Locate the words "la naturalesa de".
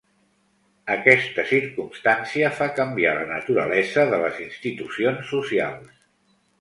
3.19-4.23